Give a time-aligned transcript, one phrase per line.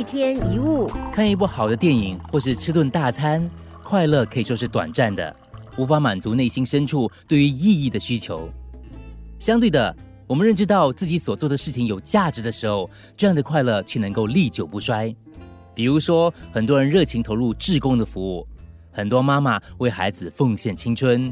[0.00, 3.46] 一天一物，看一部好的电影或是吃顿大餐，
[3.84, 5.36] 快乐可以说是短暂的，
[5.76, 8.48] 无法满足内心深处对于意义的需求。
[9.38, 9.94] 相对的，
[10.26, 15.14] 我们认知到自己所做的事情有价值的时候，这样的快乐却能够历久不衰。
[15.74, 18.48] 比如说，很多人热情投入志工的服务，
[18.90, 21.30] 很多妈妈为孩子奉献青春，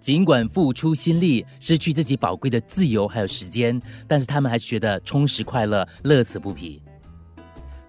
[0.00, 6.80] 尽管付出心力，失去自己宝贵的自由还有时间，但是他们还是觉得充实快乐，乐此不疲。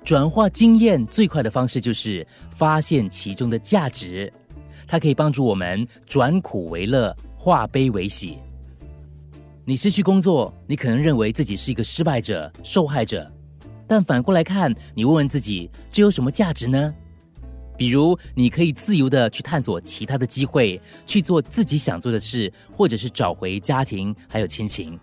[0.07, 4.31] 转化经验最快的方式就是发现其中的价值，
[4.87, 8.37] 它可以帮助我们转苦为乐，化悲为喜。
[9.65, 13.29] 你失去工作，你可能认为自己是一个失败者、受害者，
[13.85, 16.93] 但反过来看，你问问自己，这有什么价值呢？
[17.77, 24.97] 比如，你可以自由的去探索其他的机会，去做自己想做的事，或者是找回家庭还有亲情。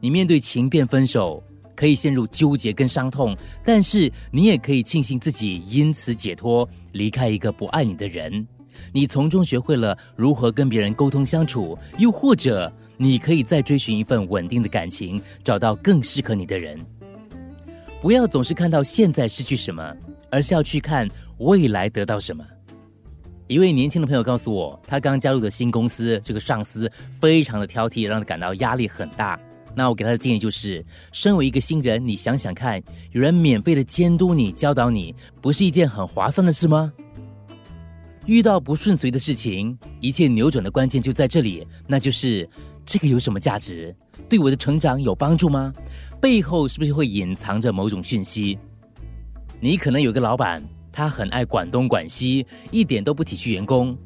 [0.00, 1.40] 你面对情变分手。
[1.78, 8.44] 可以陷入纠结跟伤痛，但是你也可以庆幸自己因此解脱，离开一个不爱你的人。
[8.92, 16.84] 你从中学会了如何跟别人沟通相处，又或者你可以再追寻一份稳定的感情，找到更适合你的人。
[18.02, 19.96] 不要总是看到现在失去什么，
[20.30, 22.44] 而是要去看未来得到什么。
[23.46, 29.38] 一位年轻的朋友告诉我，他刚加入的新公司，这个上司非常的挑剔，让他感到压力很大。
[29.74, 36.92] 那我给他的建议就是：身为一个新人，你想想看，有人免费的监督你、教导你，不是一件很划算的事吗？
[38.26, 42.48] 遇到不顺遂的事情，一切扭转的关键就在这里，那就是
[42.84, 43.94] 这个有什么价值？
[44.28, 45.72] 对我的成长有帮助吗？
[46.20, 48.58] 背后是不是会隐藏着某种讯息？
[49.60, 53.96] 你可能有个老板，他很爱管东管西，一点都不体恤员工，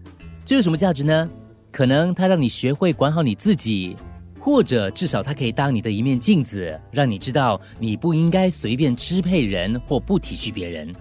[0.44, 1.28] 这有什么价值呢？
[1.72, 3.96] 可能他让你学会管好你自己。
[4.44, 10.92] 或者至少它可以当你的一面镜子，让你知道你不应该随便支配人或不体恤别人。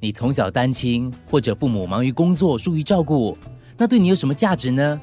[0.00, 3.38] 你从小单亲，或者父母忙于工作疏于照顾，
[3.78, 5.00] 那对你有什么价值呢？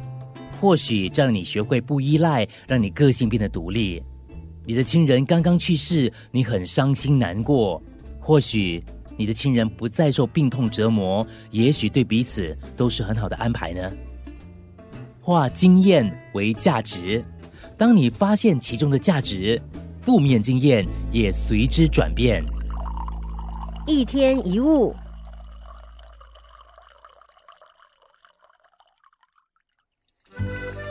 [0.59, 4.03] 或许这让你学会不依赖，让你个性变得独立。
[4.66, 7.81] 你的亲人刚刚去世，你很伤心难过。
[8.19, 8.84] 或许
[9.16, 13.94] 你的亲人不再受病痛折磨，也许对彼此都是很好的安排呢。
[15.28, 17.22] 化经验为价值，
[17.78, 19.62] 当你发现其中的价值，
[20.00, 22.42] 负面经验也随之转变。
[23.86, 24.96] 一天一物，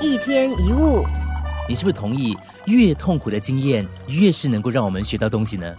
[0.02, 1.02] 一天一物，
[1.66, 2.36] 你是不是同意？
[2.66, 5.74] 越痛苦的经验，越是能够让我们学到东西呢？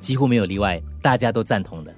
[0.00, 1.94] 几乎没有例外，大家都赞同的。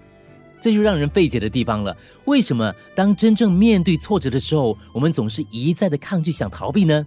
[0.62, 1.94] 这就让人费解的地方了。
[2.26, 7.04] 为什么当真正面对挫折的时候，我们总是一再的抗拒、想逃避呢？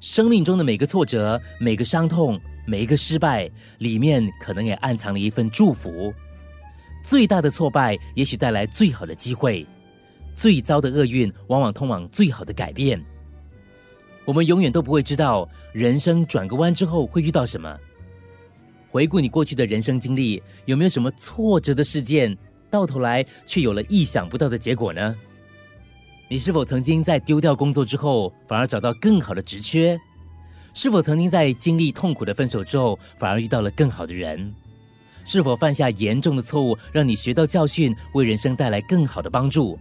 [0.00, 6.12] 生命中的每个挫折、每个伤痛、每一个失败，里面可能也暗藏了一份祝福。
[7.02, 9.66] 最大的挫败，也许带来最好的机会；
[10.34, 12.98] 最糟的厄运，往往通往最好的改变。
[14.24, 17.78] 我们永远都不会知道，人生转个弯之后会遇到什么。
[18.94, 22.38] 回顾你过去的人生经历，有没有什么挫折的事件，
[22.70, 25.16] 到头来却有了意想不到的结果呢？
[26.28, 29.98] 你是否曾经在丢掉工作之后，反而找到更好的职缺？
[30.74, 34.54] 是否曾经在经历痛苦的分手之后，反而遇到了更好的人？
[35.24, 39.76] 是否犯下严重的错误，让你学到教训，为人生带来更好的帮助？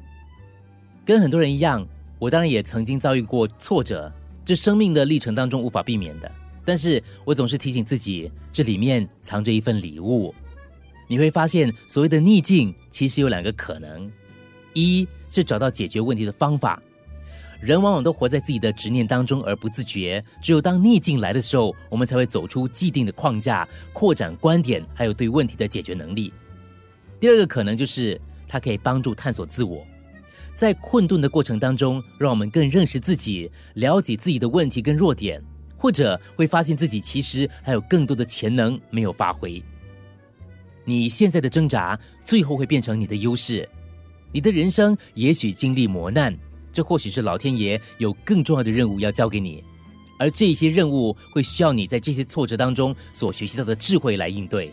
[1.05, 1.87] 跟很多人一样，
[2.17, 4.11] 我当然也曾经遭遇过挫折，
[4.43, 6.31] 这生命的历程当中无法避免的。
[6.65, 10.33] 但是我总是提醒自己，这里面藏着一份礼物。
[11.07, 14.09] 你会发现，所谓的逆境其实有两个可能：
[14.73, 16.81] 一是找到解决问题的方法。
[17.61, 26.33] 人往往都活在自己的执念当中而不自觉，只有当逆境来的时候，我们才会走出既定的框架，扩展观点，还有对问题的解决能力。
[27.19, 29.81] 第二个可能就是，它可以帮助探索自我，
[30.55, 35.41] 在困顿的过程当中，让我们更认识自己，了解自己的问题跟弱点。
[35.83, 39.61] 或者会发现自己其实还有更多的潜能没有发挥。
[40.85, 43.67] 你现在的挣扎，最后会变成你的优势。
[44.31, 46.33] 你的人生也许经历磨难，
[46.71, 49.61] 这或许是老天爷有更重要的任务要交给你，
[50.17, 54.71] 而这些任务会需要你在这些挫折当中所学习到的智慧来应对。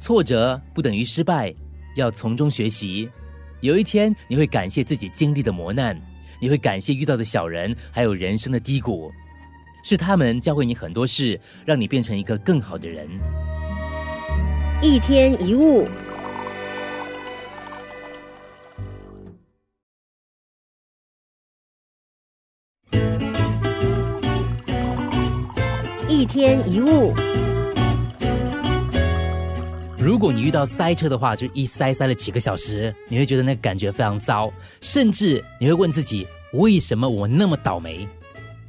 [0.00, 1.54] 挫折不等于失败，
[1.96, 3.06] 要从中学习。
[3.60, 6.00] 有一天你会感谢自己经历的磨难，
[6.40, 9.12] 你会感谢遇到的小人，还有人生的低谷。
[9.88, 13.08] 是他们教会你很多事，让你变成一个更好的人。
[14.82, 15.86] 一天一物，
[26.08, 27.14] 一天一物。
[29.96, 38.08] 如果你遇到塞车的话，就一塞塞了几个小时，你会觉得那感觉非常糟，甚至你会问自己，为什么我那么倒霉？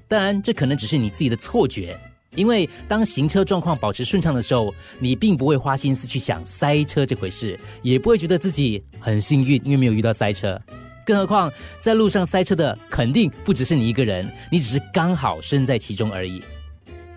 [0.07, 1.97] 当然，这可能只是你自己的错觉，
[2.35, 10.59] 因为当行车状况保持顺畅的时候，你并不会花心思去想塞车这回事，也不会觉得自己很幸运，因为没有遇到塞车。
[11.05, 16.41] 更何况，在路上塞车的肯定不只是你一个人，你只是刚好身在其中而已。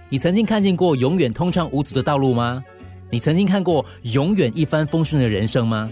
[0.09, 2.65] 你曾经看见过永远通畅无阻的道路吗？
[3.11, 5.91] 你曾经看过永远一帆风顺的人生吗？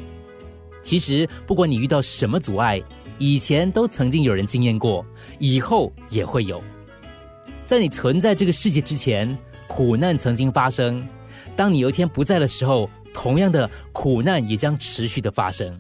[0.83, 2.83] 其实，不管你遇到什么阻碍，
[3.19, 5.05] 以前都曾经有人经验过，
[5.39, 6.63] 以后也会有。
[7.69, 9.37] 在你存在这个世界之前，
[9.67, 11.07] 苦难曾经发生；
[11.55, 15.79] 当你有一天不在的时候，同样的苦难也将持续的发生。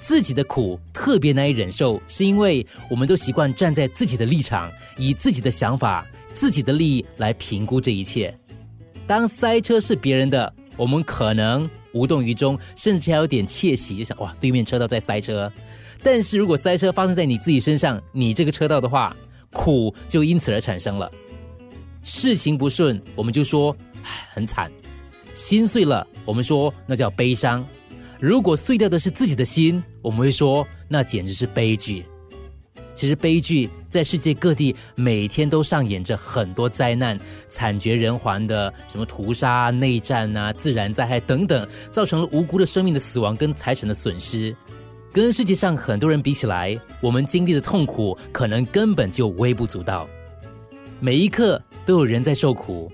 [0.00, 8.36] 自己的苦特别难以忍受，是因为我们都习惯站在自己的立场，以自己的想法、自己的利益来评估这一切。
[9.06, 15.52] 当塞车是别人的，我们可能无动于衷，甚至还有点窃喜，就想哇，对面车道在塞车。
[16.02, 19.16] 但是如果塞车发生在你自己身上，你这个车道的话，
[19.56, 21.10] 苦就因此而产生了。
[22.02, 24.70] 事情不顺，我们就说唉很惨；
[25.34, 27.66] 心碎了，我们说那叫悲伤。
[28.20, 32.04] 如果碎掉的是自己的心，我们会说那简直是悲剧。
[32.94, 37.18] 其实悲剧在世界各地每天都上演着很多灾难，
[37.48, 44.56] 惨绝人寰的什么屠杀、内战啊、自然灾害等等，造成了无辜的生命的死亡跟财产的损失。
[45.16, 50.06] 跟世界上很多人比起来，我们经历的痛苦可能根本就微不足道。
[51.00, 52.92] 每一刻都有人在受苦，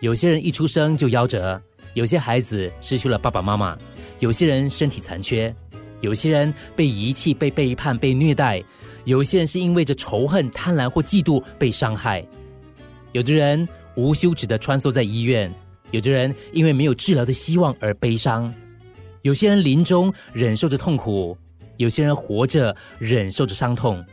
[0.00, 1.58] 有些人一出生就夭折，
[1.94, 3.74] 有些孩子失去了爸爸妈妈，
[4.18, 5.54] 有些人身体残缺，
[6.02, 8.62] 有些人被遗弃、被背叛、被虐待。
[9.04, 12.22] 有些人是因为着仇恨、贪婪或嫉妒被伤害，
[13.12, 13.66] 有的人
[13.96, 15.50] 无休止的穿梭在医院，
[15.90, 18.52] 有的人因为没有治疗的希望而悲伤，
[19.22, 21.34] 有些人临终忍受着痛苦，
[21.76, 24.04] 有些人活着忍受着伤痛。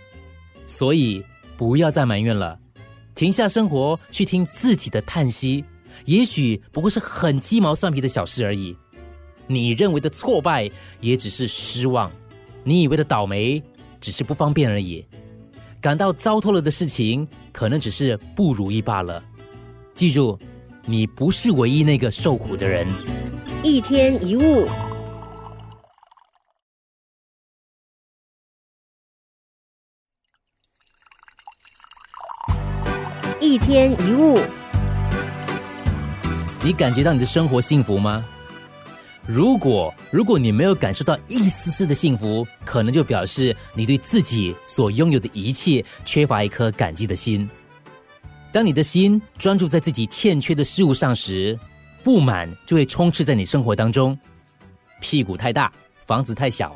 [0.65, 1.23] 所以
[1.57, 2.59] 不要再埋怨了，
[3.15, 5.65] 停下生活去听自己的叹息，
[6.06, 8.75] 也许不过是很鸡毛蒜皮的小事而已。
[9.47, 10.69] 你认为的挫败，
[11.01, 12.11] 也只是失望；
[12.63, 13.61] 你以为的倒霉。
[14.01, 15.06] 只是不方便而已，
[15.81, 19.21] 感到糟透了的事情，可能只是不如意罢了。
[19.94, 20.39] 记住，
[20.85, 22.88] 你不是唯一那个受苦的人。
[23.61, 24.65] 一天一物，
[33.69, 34.36] 天一物，
[36.63, 38.25] 你感觉到你的生活幸福吗？
[39.27, 47.48] 如果如果你没有感受到一丝丝的幸福，可能就表示你对自己所拥有的一切缺乏一颗感激的心。
[48.51, 51.56] 当你的心专注在自己欠缺的事物上时，
[52.04, 54.18] 不满就会充斥在你生活当中。
[55.00, 55.71] 屁股太大，
[56.07, 56.75] 房子太小，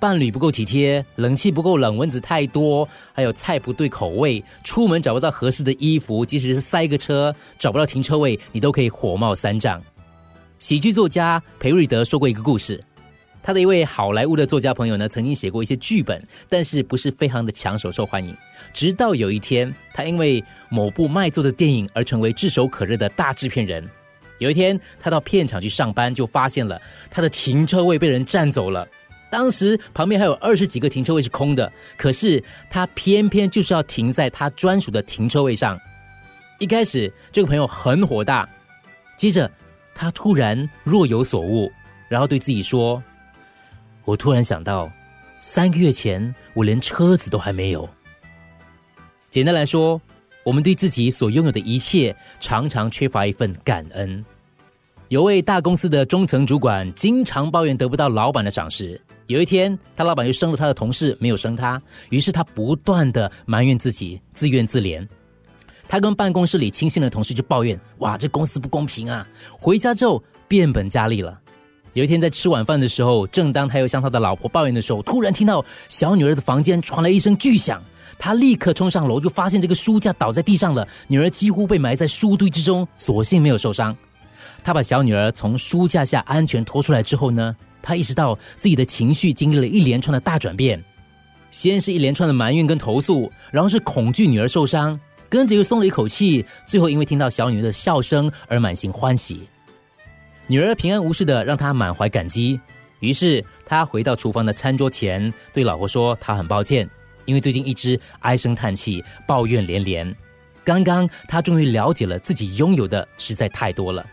[0.00, 9.80] 伴侣不够体贴，冷气不够冷，蚊子太多，还有菜不对口味，出门找不到合适的衣服，即使是塞个车找不到停车位，你都可以火冒三丈。
[10.58, 12.82] 喜剧作家裴瑞德说过一个故事，
[13.42, 18.34] 他的一位好莱坞的作家朋友呢，曾经写过一些剧本，但是不是非常的抢手受欢迎。
[18.72, 23.86] 直到有一天，他因为某部卖座的电影而成为炙手可热的大制片人。
[24.38, 28.88] 有一天，他到片场去上班，就发现了他的停车位被人占走了。
[29.30, 35.78] 当时旁边还有二十几个停车位是空的，可是他偏偏就是要停在他专属的停车位上。
[36.58, 38.48] 一开始，这个朋友很火大，
[39.16, 39.50] 接着。
[39.92, 41.70] 他突然若有所悟，
[42.08, 43.02] 然后对自己说
[44.06, 44.90] ：“我突然想到，
[45.40, 47.86] 三个月前我连车子都还没有。”
[49.28, 50.00] 简单来说，
[50.42, 54.24] 我们对自己所拥有的一切常常缺乏一份感恩。
[55.10, 58.98] 有位大公司的中层主管经常抱怨得不到老板的赏识。
[59.26, 65.04] 有一天，他老板又升了他的同事，没有升他，于是他不断的埋怨自己，自怨自怜。
[65.88, 71.36] 他跟办公室里亲信的同事就抱怨：“哇，这公司不公平啊！”回家之后变本加厉了。
[71.94, 77.82] 有一天在吃晚饭的时候，正当他又向他的老婆抱怨的时候，突然听到小女儿的房间传来一声巨响。
[78.16, 83.96] 他立刻冲上楼，就发现这个书架倒在地上了，女儿几乎被埋在书堆之中，所幸没有受伤。
[84.62, 90.82] 他把小女儿从书架下安全拖出来之后呢，他意识到自己的情绪经历了一连串的大转变，
[91.50, 94.98] 先是一连串的埋怨跟投诉，然后是恐惧女儿受伤。
[95.28, 99.48] 跟着又松了一口气，最后因为听到小女儿的笑声而满心欢喜。
[100.48, 102.58] 女儿平安无事的，让他满怀感激。
[102.98, 106.90] 于是他回到厨房的餐桌前，对老婆说：“他很抱歉，
[107.26, 110.12] 因为最近一直唉声叹气、抱怨连连。
[110.64, 114.04] 刚刚他终于了解了自己拥有的实在太多了。”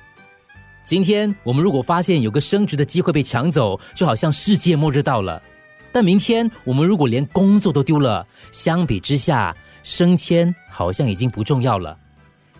[0.88, 5.44] 今天我们如果发现有个升职的机会被抢走，就好像世界末日到了。
[5.91, 9.53] 但明天我们如果连工作都丢了，相比之下，
[9.84, 11.98] 升迁好像已经不重要了。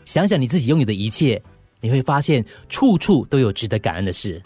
[0.04, 1.42] 想想你自己拥有的一切，
[1.80, 4.44] 你会发现处处都有值得感恩的事。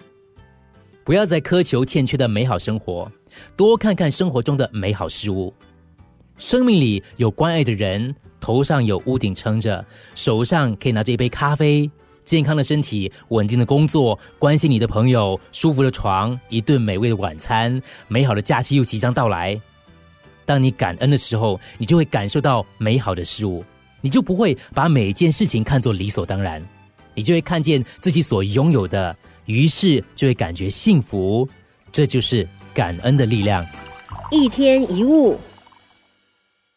[1.04, 3.12] 不要再苛求欠缺的美好生活，
[3.58, 5.52] 多看看生活中的美好事物。
[6.38, 9.84] 生命里有关爱的人，头上有屋顶撑着，
[10.14, 11.90] 手上可以拿着一杯咖啡。
[12.24, 19.60] 健康的身体，稳定的工作，关心你的朋友，舒服的床，一顿美味的晚餐，美好的假期又即将到来。
[20.46, 23.64] 当你感恩的时候，你就会感受到美好的事物，
[24.02, 26.62] 你就不会把每一件事情看作理所当然，
[27.14, 31.48] 你就会看见自己所拥有的，于是就会感觉幸福。
[31.92, 33.66] 这就是感恩的力量。
[34.32, 35.38] 一天一物。